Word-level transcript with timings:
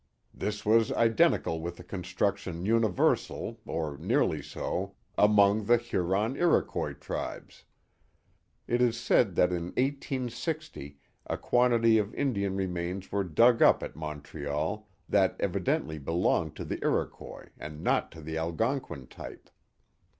This 0.33 0.65
was 0.65 0.91
identical 0.91 1.61
with 1.61 1.77
the 1.77 1.83
construction 1.83 2.65
universal, 2.65 3.59
or 3.67 3.99
nearly 3.99 4.41
so, 4.41 4.95
among 5.15 5.65
the 5.65 5.77
Huron 5.77 6.33
Ifoquois 6.33 6.99
tribes." 6.99 7.65
It 8.67 8.81
is 8.81 8.99
said 8.99 9.35
that 9.35 9.53
in 9.53 9.73
i860 9.73 10.95
a 11.27 11.37
quantity 11.37 11.99
of 11.99 12.15
Indian 12.15 12.55
remains 12.55 13.11
were 13.11 13.23
dug 13.23 13.61
up 13.61 13.83
at 13.83 13.95
Montreal 13.95 14.89
that 15.07 15.35
evidently 15.39 15.99
be 15.99 16.11
longed 16.13 16.55
to 16.55 16.65
the 16.65 16.79
Iroquois 16.83 17.49
and 17.59 17.83
not 17.83 18.11
to 18.13 18.21
the 18.23 18.39
Algonquin 18.39 19.05
type. 19.05 19.51